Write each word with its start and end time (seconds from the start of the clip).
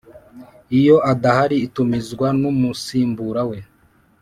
iyo 0.79 0.95
adahari 1.11 1.55
itumizwa 1.67 2.27
n 2.39 2.41
umusimbura 2.51 3.41
we 3.49 3.57